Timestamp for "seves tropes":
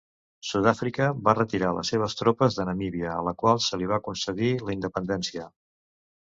1.93-2.57